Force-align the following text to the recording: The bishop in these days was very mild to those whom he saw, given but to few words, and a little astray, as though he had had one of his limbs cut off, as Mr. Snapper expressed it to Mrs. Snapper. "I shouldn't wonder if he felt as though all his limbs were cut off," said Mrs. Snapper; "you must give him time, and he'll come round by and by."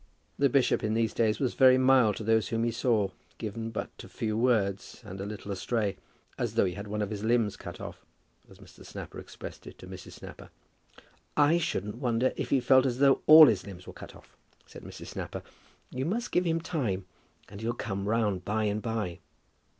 The 0.39 0.49
bishop 0.49 0.83
in 0.83 0.95
these 0.95 1.13
days 1.13 1.37
was 1.39 1.53
very 1.53 1.77
mild 1.77 2.15
to 2.15 2.23
those 2.23 2.47
whom 2.47 2.63
he 2.63 2.71
saw, 2.71 3.09
given 3.37 3.69
but 3.69 3.95
to 3.99 4.09
few 4.09 4.35
words, 4.35 4.99
and 5.05 5.21
a 5.21 5.27
little 5.27 5.51
astray, 5.51 5.95
as 6.39 6.55
though 6.55 6.65
he 6.65 6.71
had 6.73 6.87
had 6.87 6.87
one 6.87 7.03
of 7.03 7.11
his 7.11 7.23
limbs 7.23 7.55
cut 7.55 7.79
off, 7.79 8.03
as 8.49 8.57
Mr. 8.57 8.83
Snapper 8.83 9.19
expressed 9.19 9.67
it 9.67 9.77
to 9.77 9.85
Mrs. 9.85 10.13
Snapper. 10.13 10.49
"I 11.37 11.59
shouldn't 11.59 11.97
wonder 11.97 12.33
if 12.35 12.49
he 12.49 12.59
felt 12.61 12.87
as 12.87 12.97
though 12.97 13.21
all 13.27 13.45
his 13.45 13.67
limbs 13.67 13.85
were 13.85 13.93
cut 13.93 14.15
off," 14.15 14.35
said 14.65 14.81
Mrs. 14.81 15.05
Snapper; 15.05 15.43
"you 15.91 16.03
must 16.05 16.31
give 16.31 16.45
him 16.45 16.61
time, 16.61 17.05
and 17.47 17.61
he'll 17.61 17.73
come 17.73 18.09
round 18.09 18.43
by 18.43 18.63
and 18.63 18.81
by." 18.81 19.19